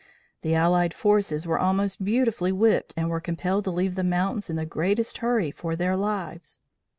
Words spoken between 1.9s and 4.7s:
beautifully whipped and were compelled to leave the mountains in the